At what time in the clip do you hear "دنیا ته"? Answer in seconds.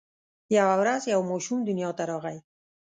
1.63-2.03